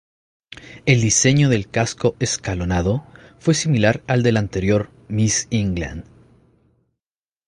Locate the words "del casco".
1.49-2.15